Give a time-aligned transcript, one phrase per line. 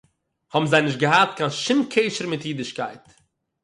[0.53, 3.05] האָבן זיי נישט געהאַט קיין שום קשר מיט אידישקייט